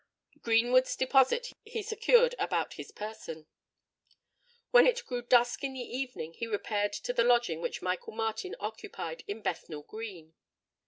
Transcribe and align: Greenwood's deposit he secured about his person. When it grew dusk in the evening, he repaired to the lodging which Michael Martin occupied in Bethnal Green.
Greenwood's 0.41 0.95
deposit 0.95 1.51
he 1.63 1.83
secured 1.83 2.33
about 2.39 2.73
his 2.73 2.91
person. 2.91 3.45
When 4.71 4.87
it 4.87 5.05
grew 5.05 5.21
dusk 5.21 5.63
in 5.63 5.73
the 5.73 5.81
evening, 5.97 6.33
he 6.33 6.47
repaired 6.47 6.93
to 6.93 7.13
the 7.13 7.23
lodging 7.23 7.61
which 7.61 7.83
Michael 7.83 8.13
Martin 8.15 8.55
occupied 8.59 9.23
in 9.27 9.43
Bethnal 9.43 9.83
Green. 9.83 10.33